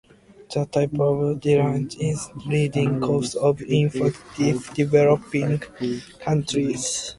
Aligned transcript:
This 0.51 0.67
type 0.71 0.99
of 0.99 1.39
diarrhea 1.41 1.85
is 1.99 2.29
the 2.29 2.33
leading 2.47 2.99
cause 2.99 3.35
of 3.35 3.61
infant 3.61 4.15
death 4.35 4.69
in 4.69 4.73
developing 4.73 5.59
countries. 6.19 7.09